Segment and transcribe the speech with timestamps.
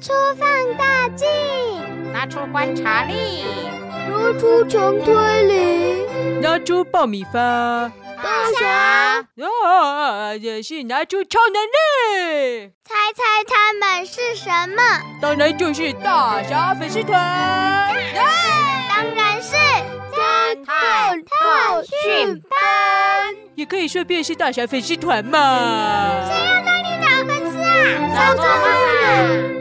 [0.00, 0.48] 出放
[0.78, 1.28] 大镜，
[2.10, 3.44] 拿出观察力，
[4.08, 7.92] 拿出强推理，拿出爆米花。
[8.22, 12.72] 大侠，哦，也是拿出超能力。
[12.82, 14.82] 猜猜他们是什么？
[15.20, 17.94] 当然就是大侠粉丝团。
[18.88, 19.54] 当然是
[20.12, 22.58] 侦探特训班。
[23.54, 25.38] 也可以顺便是大侠粉丝团嘛。
[26.26, 27.68] 谁要当你的好粉丝啊？
[28.16, 28.44] 走走走。
[28.44, 28.44] 我可不可进去？
[28.44, 28.64] 大侠，你怎么把我花
[29.00, 29.59] 了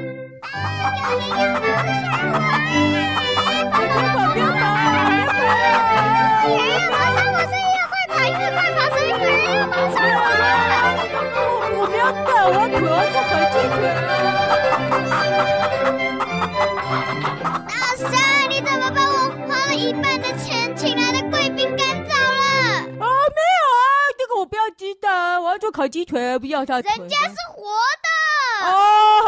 [25.72, 26.92] 烤鸡腿，不要他腿。
[26.98, 27.64] 人家是活
[28.04, 28.68] 的。
[28.68, 29.19] 哦，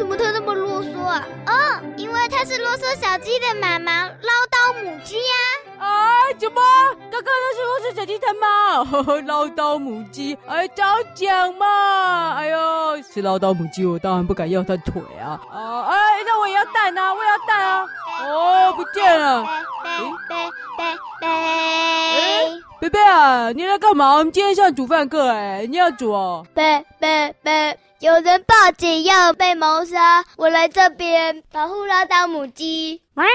[0.00, 1.22] 什么他那么啰嗦啊？
[1.46, 1.52] 哦，
[1.98, 5.34] 因为他是啰嗦小鸡的妈妈，唠叨母鸡呀。
[5.78, 6.62] 啊，什么？
[7.10, 10.84] 刚刚那是啰嗦小鸡他妈，呵呵，唠叨母鸡，哎，早
[11.14, 12.32] 讲嘛！
[12.38, 15.38] 哎呦，是唠叨母鸡，我当然不敢要他腿啊！
[15.52, 17.86] 啊，哎，那我也要蛋啊，我也要蛋啊！
[18.24, 19.44] 哦，不见了！
[19.84, 24.14] 贝贝贝贝，贝贝啊，你来干嘛？
[24.14, 26.46] 我们今天上煮饭课，哎，你要煮哦？
[26.54, 33.02] 贝贝贝，有人报警要被谋杀，我来这边保护唠叨母鸡。
[33.12, 33.26] 喵！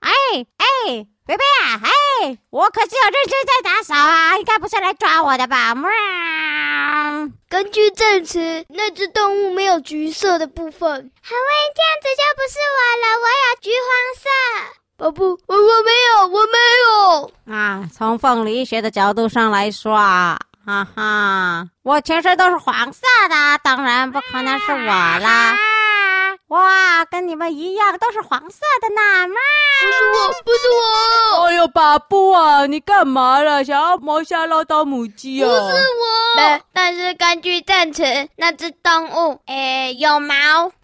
[0.00, 0.10] 哎
[0.56, 1.06] 哎。
[1.26, 5.74] 贝贝啊，哎，我可是有认真在打扫啊，应该不是来抓我的吧？
[5.74, 5.90] 喵！
[7.50, 10.80] 根据证词，那只动物没有橘色的部分。
[10.80, 14.24] 好喂，这样子就不是我了，我有橘黄色。
[14.96, 17.54] 宝布，我我没有，我没有。
[17.54, 19.92] 啊，从凤梨学的角度上来说，
[20.66, 25.54] 哈哈，我全身都是黄色的，当然不可能是我啦。
[26.48, 29.26] 哇，跟你们一样都是黄色的呢！
[29.26, 29.34] 妈，
[29.82, 31.46] 不是我，不是我！
[31.46, 33.64] 哎呦，巴布啊，你干嘛了？
[33.64, 35.48] 想要谋杀唠叨母鸡啊？
[35.48, 36.36] 不是我。
[36.36, 38.04] 但但是根据证词，
[38.36, 40.34] 那只动物，诶，有毛。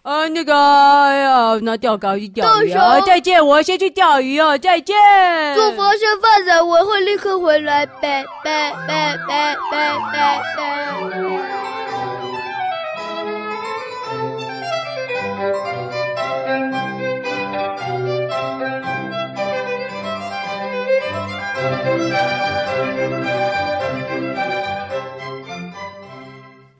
[0.01, 2.99] 啊，那个，哎呀，那钓竿去钓鱼啊！
[2.99, 4.93] 再见，我先去钓鱼啊，再见。
[5.55, 7.85] 做发现犯人，我会立刻回来。
[7.85, 11.92] 拜拜拜拜拜拜拜。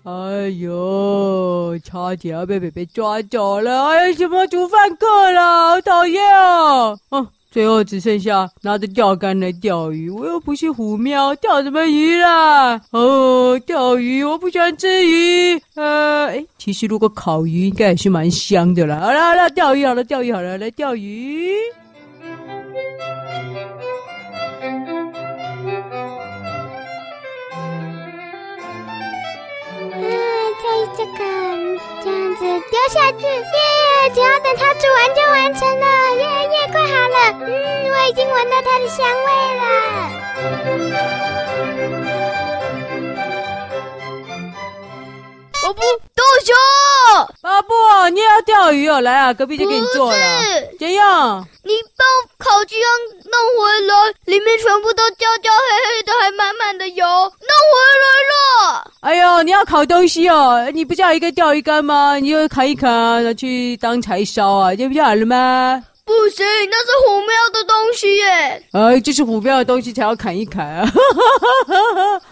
[0.04, 3.86] 哎呦，差点要被被被抓走了！
[3.86, 7.00] 哎呀，什么煮饭课了，好讨厌哦！
[7.10, 12.82] 哦，最后只剩下拿着钓竿来钓鱼，我又不是虎喵，钓什么鱼啦？
[12.92, 15.58] 哦，钓鱼，我不喜欢吃鱼。
[15.76, 19.00] 呃，哎，其实如果烤鱼应该也是蛮香的啦。
[19.00, 21.56] 好了好了，钓鱼好了，钓鱼好了，来钓鱼。
[30.96, 31.18] 这个
[32.04, 34.10] 这样子丢下去，耶！
[34.14, 37.18] 只要等它煮完就完成了，耶耶，快好了。
[37.42, 37.50] 嗯，
[37.90, 39.64] 我已经闻到它的香味了。
[45.66, 45.82] 我不，
[46.16, 46.54] 大侠，
[47.42, 47.74] 巴布，
[48.12, 49.02] 你也要钓鱼哦？
[49.02, 50.18] 来啊，隔壁就给你做了。
[50.80, 51.44] 怎样？
[51.64, 52.06] 你把
[52.38, 52.90] 烤鸡样
[53.26, 58.92] 弄回来，里面全部都焦焦黑黑的，还满满的油，弄回来了。
[59.02, 60.70] 哎呦，你要烤东西哦？
[60.74, 62.16] 你不是要一个钓鱼竿吗？
[62.16, 65.84] 你就砍一砍，拿去当柴烧啊，这不就好了吗？
[66.06, 68.26] 不行，那是虎喵的东西耶！
[68.72, 70.82] 哎，这是虎标的东西才要砍一砍啊！
[70.84, 70.90] 哦，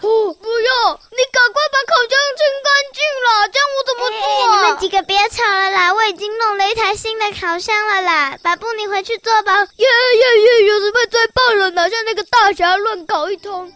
[0.00, 1.00] 不要！
[1.10, 4.54] 你赶快把烤箱清干净了，这样我怎么做啊？
[4.54, 5.92] 哎，你们几个别吵了啦！
[5.94, 9.60] 我已经弄了一台新的烤箱了啦，巴布，你回去做吧。
[9.60, 10.64] 耶耶耶！
[10.66, 11.70] 有什么最棒了？
[11.70, 13.72] 拿下那个大侠乱搞一通。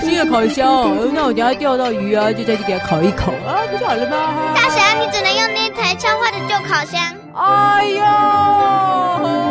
[0.00, 0.66] 新的烤箱，
[1.14, 4.52] 那我等下钓到鱼啊，就再去给它烤一烤啊，不就好了吗？
[4.54, 7.00] 大侠，你只能用那台超坏的旧烤箱。
[7.34, 9.41] 哎呦！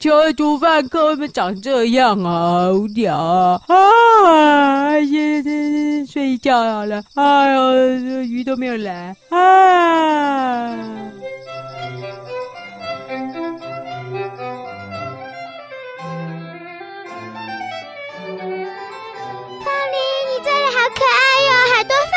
[0.00, 0.08] 吃
[0.42, 3.60] 午饭，各位们长这样啊，好无聊啊。
[3.68, 7.02] 啊，先先先睡觉好了。
[7.16, 9.14] 哎呦，这鱼都没有来。
[9.28, 10.74] 啊。
[19.62, 20.00] 高林，
[20.30, 22.09] 你这里好可爱哟，好多。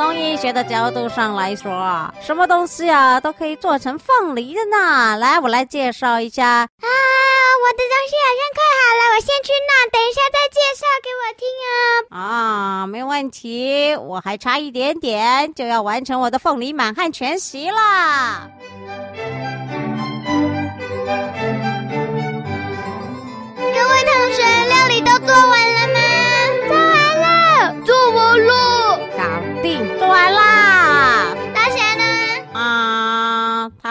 [0.00, 5.18] 从医学的角度上来说，什么东西啊都可以做成凤梨的呢？
[5.18, 6.46] 来，我来介绍一下。
[6.46, 12.18] 啊，我的东西好像快好了，我先去弄，等一下再介绍给我听啊。
[12.18, 18.50] 啊，没问题，我还差一点点就要完成我的凤梨满汉全席了。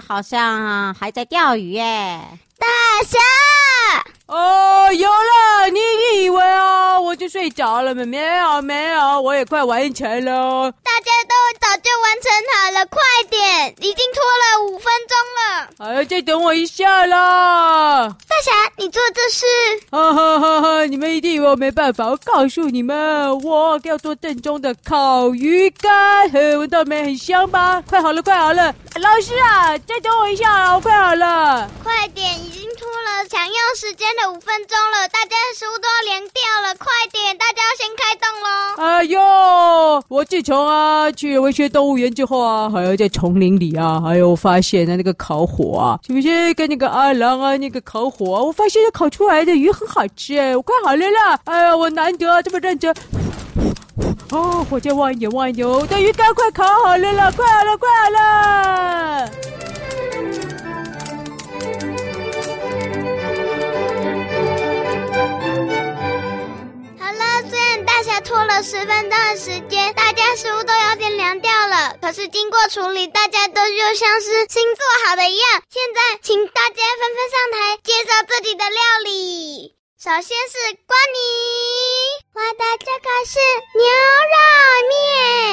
[0.10, 2.20] 好像还在钓鱼耶。
[2.58, 2.66] 大
[3.06, 3.20] 侠。
[4.26, 5.70] 哦，有了！
[5.72, 5.80] 你
[6.24, 8.04] 以为哦，我就睡着了吗？
[8.08, 10.74] 没有，没有，我也快完成了。
[11.90, 13.02] 就完成好了，快
[13.32, 13.74] 点！
[13.80, 15.98] 已经拖了五分钟了。
[15.98, 18.08] 哎，再等我一下啦！
[18.28, 19.46] 大侠，你做这事？
[19.90, 20.86] 哈哈哈哈！
[20.86, 22.96] 你们一定以为我没办法，我告诉你们，
[23.42, 27.00] 我要做正宗的烤鱼干，闻到没？
[27.06, 27.82] 很香吧？
[27.90, 28.76] 快好了，快好了！
[29.02, 31.68] 老师啊，再等我一下，我快好了。
[31.84, 37.19] 快点，已经拖了抢用时间的五分钟了，大家的食物都要凉掉了，快点，
[39.00, 39.18] 哎呦，
[40.10, 48.44] 我自从啊去了文学动物园之后啊，还要在丛林里啊，还有发现了那个烤火啊，是不是跟那个阿郎啊那个烤火啊？
[48.44, 51.40] 我发现烤出来的鱼很好吃哎，我快好了啦！
[51.46, 52.94] 哎呀，我难得这么认真。
[54.32, 59.32] 哦，火再旺一点，旺一点，我的鱼干快烤好了啦，快好了，快好了！
[68.22, 71.96] 拖了十分钟的时间，大家食物都有点凉掉了。
[72.02, 75.64] 可是经过处理，大家都就像是新做好的一样。
[75.70, 79.74] 现在，请大家纷纷上台介绍自己的料理。
[80.02, 81.20] 首先是光尼，
[82.36, 83.40] 我的这个是
[83.76, 83.84] 牛
[84.32, 84.38] 肉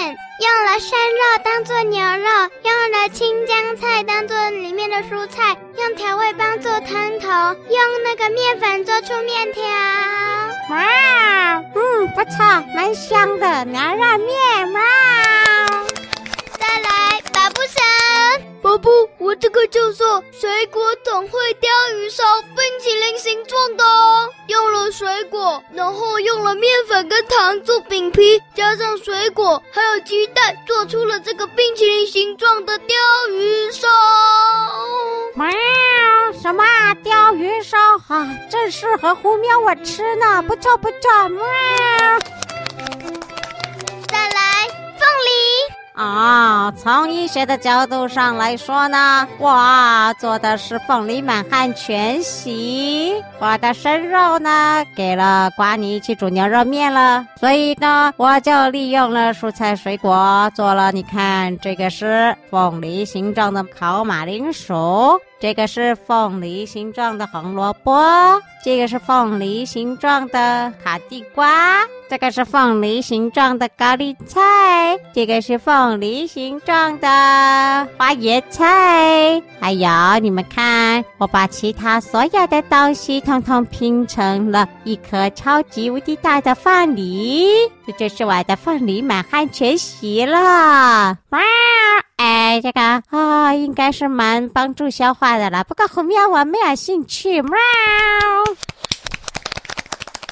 [0.04, 7.28] 面，用了生肉当做牛肉，用了青江菜当做里面的蔬菜，用调味帮做汤头，
[7.70, 9.62] 用那个面粉做出面条。
[10.68, 10.86] 哇，
[12.16, 12.38] 不错，
[12.74, 14.80] 蛮香的牛肉面嘛。
[16.58, 21.68] 再来，巴布神，巴布，我这个叫做水果总会鯛
[21.98, 33.86] 鱼烧，冰淇淋形状的哦，用了水果，然后用了面粉跟糖做饼皮，加上水果还有鸡蛋，做出了这个冰淇淋形状的鯛鱼烧。
[38.16, 40.96] 啊，正适合虎喵我吃呢，不错不错。
[41.38, 42.18] 哇，
[44.08, 44.66] 再来
[44.96, 45.30] 凤梨。
[45.92, 53.22] 啊，从医学的角度上来说呢，我做的是凤梨满汉全席。
[53.38, 60.90] 我的生肉呢，给了瓜尼去煮牛肉面了，所以呢，我就利用了蔬菜水果做了。
[60.90, 65.20] 你看，这个是凤梨形状的烤马铃薯。
[65.38, 77.08] 这个是凤梨形状的红萝卜，这个是凤梨形状的卡地瓜，这个是凤梨形状的高丽菜，这个是凤梨形状的
[77.98, 79.88] 花椰菜，还有
[80.22, 87.46] 你们看，我把其他所有的东西统统拼成了一颗超级无敌大的凤梨，
[87.86, 90.38] 这就是我的凤梨满汉全席了。
[91.28, 91.40] 哇！
[92.46, 95.64] 哎，这个啊、应该是蛮帮助消化的了。
[95.64, 97.42] 不过后面我没有兴趣。
[97.42, 97.50] 喵。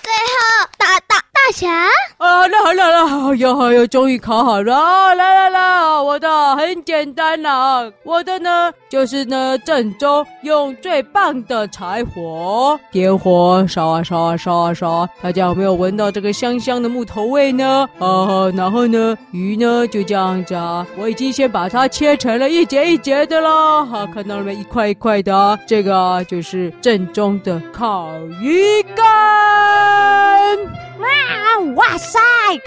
[0.01, 1.89] 最后，大大大侠
[2.25, 5.15] 啊，好了好了好了，哟哟，终于烤好了啊！
[5.15, 17.87] 来来来，我的很简单呐，我的呢就是呢正宗，用最棒的柴火点火烧啊烧啊烧啊烧，大家有没有闻到这个香香的木头味呢？
[17.99, 24.55] 啊，然后呢鱼呢就这样子啊，我已经先把它切成了一节一节的啦，好，看到了没？
[24.55, 28.09] 一块一块的，这个就是正宗的烤
[28.41, 30.84] 鱼干。
[31.05, 32.19] 哇哇塞，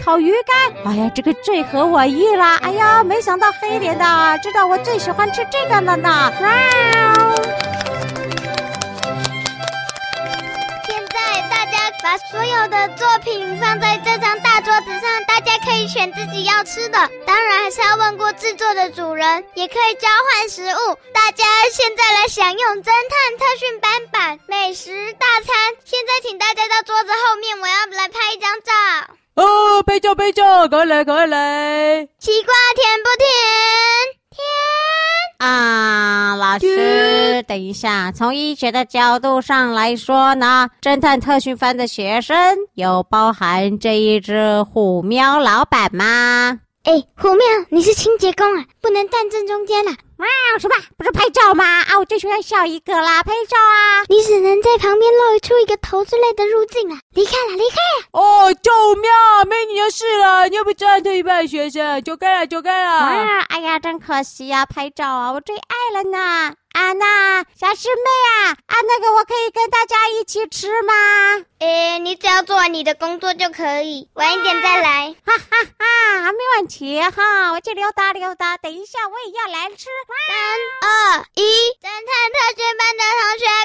[0.03, 0.93] 烤鱼干！
[0.93, 2.45] 哎呀，这个最合我意了！
[2.61, 4.05] 哎呀，没想到黑脸的
[4.43, 6.31] 知道我最喜欢吃这个了呢！
[6.41, 7.26] 哇。
[12.07, 20.97] 把所有的作品放在这张大桌子上，大家可以选自己要吃的，当然还是要问过制作的主人，也可以交换食物。
[21.13, 25.53] 大家现在来享用侦探特训班版美食大餐。
[25.83, 28.71] 现在请大家到桌子后面，我要来拍一张照。
[29.35, 32.07] 哦，拍照拍照，赶快来赶快来！
[32.19, 33.27] 西瓜甜不甜？
[34.31, 35.49] 甜。
[35.49, 36.65] 啊，老师，
[37.43, 38.11] 等一下。
[38.11, 46.59] 从医学的角度上来说呢，侦探特训班的学生有包含这一只虎喵老板吗？
[46.83, 49.91] 哎，虎喵，你是清洁工啊，不能站正中间啊。
[50.19, 50.25] 哇，
[50.57, 50.75] 什么？
[50.97, 51.63] 不是拍照吗？
[51.81, 54.07] 啊，我最喜欢笑一个啦，拍照啊！
[54.07, 56.97] 你只能在旁边露出一个头之类的入镜啊！
[57.13, 58.07] 离开了，离开了！
[58.13, 59.11] 哦，救命！
[59.49, 62.89] 没你的事了，你又不是特一班学生，走开了，走开了！
[62.89, 66.53] 啊，哎呀，真可惜呀，拍照啊，我最爱了呢！
[66.77, 70.93] 啊，那小师妹啊，啊，那个我可以跟大家一起吃吗？
[71.57, 75.15] 诶，你只要做完你的工作就可以，晚一点再来。
[75.25, 79.87] 哈哈哈，没问题哈，我去溜达溜达，等一下我也要来吃。
[80.27, 80.37] 三
[81.17, 81.41] 二一，
[81.81, 83.56] 侦探特训班的同学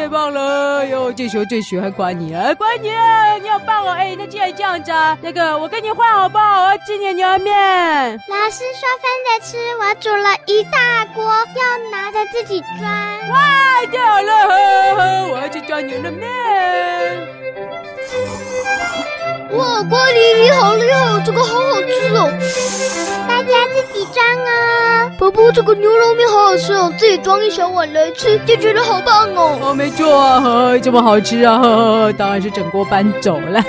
[0.00, 0.78] 太棒了！
[0.78, 2.88] 哎呦，这时候最喜欢乖你了，乖你，
[3.42, 3.90] 你好棒哦！
[3.90, 6.62] 哎，那既然这样子啊，那个我跟你换好不好？
[6.62, 8.18] 我要吃你牛肉面。
[8.26, 12.90] 老师说分着吃，我煮了一大锅，要拿着自己装。
[13.28, 14.32] 哇，太好了！
[14.48, 14.54] 呵
[14.96, 16.26] 呵，我要去装牛肉面。
[19.52, 22.32] 哇，瓜你你好厉害，这个好好吃哦！
[24.04, 25.10] 大家自己装哦。
[25.18, 29.58] 婆婆，这个牛肉面好好吃哦，自己装一小碗来吃，就觉得好棒哦。
[29.62, 33.60] 哦，没错啊，呵呵，这么好吃啊，呵呵，当然是整锅搬走了。